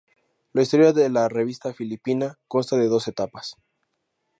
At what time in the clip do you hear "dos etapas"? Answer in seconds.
2.87-3.55